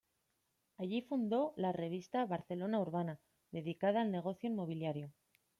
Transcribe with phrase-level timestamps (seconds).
[0.79, 3.19] Allí fundó la revista "Barcelona Urbana",
[3.51, 5.13] dedicada al negocio inmobiliario.